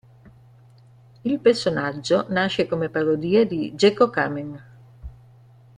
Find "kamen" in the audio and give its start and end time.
4.09-4.63